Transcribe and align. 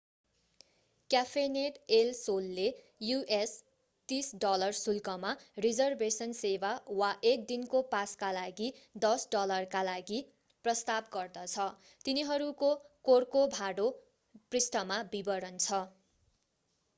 Café net 1.09 1.75
El 1.89 2.07
सोलले 2.19 2.63
us$30 3.09 4.79
शुल्कमा 4.79 5.33
reservation 5.67 6.33
सेवा 6.39 6.71
वा 7.03 7.11
एक 7.33 7.45
दिनको 7.53 7.83
पासका 7.93 8.31
लागि 8.39 8.71
$10 9.05 9.69
का 9.77 9.85
लागि 9.91 10.21
प्रस्ताव 10.65 11.13
गर्दछ। 11.13 11.69
तिनीहरूको 12.05 12.73
कोर्कोभाडो 13.05 13.89
पृष्ठमा 14.51 15.01
विवरण 15.13 15.65
छ। 15.65 15.85